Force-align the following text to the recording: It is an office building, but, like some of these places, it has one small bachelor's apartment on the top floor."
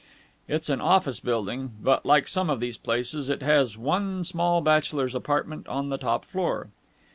It 0.47 0.61
is 0.61 0.69
an 0.71 0.81
office 0.81 1.19
building, 1.19 1.73
but, 1.79 2.07
like 2.07 2.27
some 2.27 2.49
of 2.49 2.59
these 2.59 2.75
places, 2.79 3.29
it 3.29 3.43
has 3.43 3.77
one 3.77 4.23
small 4.23 4.59
bachelor's 4.59 5.13
apartment 5.13 5.67
on 5.67 5.89
the 5.89 5.99
top 5.99 6.25
floor." 6.25 6.69